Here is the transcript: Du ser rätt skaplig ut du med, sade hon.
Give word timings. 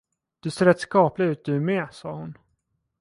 Du 0.39 0.49
ser 0.51 0.65
rätt 0.65 0.79
skaplig 0.79 1.25
ut 1.25 1.45
du 1.45 1.59
med, 1.59 1.87
sade 1.91 2.15
hon. 2.15 2.37